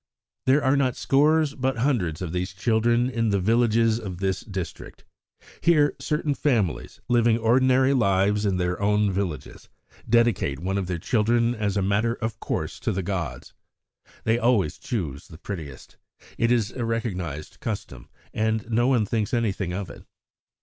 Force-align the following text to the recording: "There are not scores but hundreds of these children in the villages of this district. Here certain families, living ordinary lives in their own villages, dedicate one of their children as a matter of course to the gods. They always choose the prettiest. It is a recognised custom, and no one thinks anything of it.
"There 0.47 0.63
are 0.63 0.75
not 0.75 0.95
scores 0.95 1.53
but 1.53 1.77
hundreds 1.77 2.23
of 2.23 2.31
these 2.33 2.53
children 2.55 3.07
in 3.07 3.29
the 3.29 3.39
villages 3.39 3.99
of 3.99 4.17
this 4.17 4.39
district. 4.41 5.05
Here 5.61 5.95
certain 5.99 6.33
families, 6.33 6.99
living 7.07 7.37
ordinary 7.37 7.93
lives 7.93 8.43
in 8.43 8.57
their 8.57 8.81
own 8.81 9.11
villages, 9.11 9.69
dedicate 10.09 10.57
one 10.57 10.79
of 10.79 10.87
their 10.87 10.97
children 10.97 11.53
as 11.53 11.77
a 11.77 11.83
matter 11.83 12.15
of 12.15 12.39
course 12.39 12.79
to 12.79 12.91
the 12.91 13.03
gods. 13.03 13.53
They 14.23 14.39
always 14.39 14.79
choose 14.79 15.27
the 15.27 15.37
prettiest. 15.37 15.97
It 16.35 16.51
is 16.51 16.71
a 16.71 16.83
recognised 16.83 17.59
custom, 17.59 18.09
and 18.33 18.67
no 18.71 18.87
one 18.87 19.05
thinks 19.05 19.35
anything 19.35 19.71
of 19.71 19.91
it. 19.91 20.03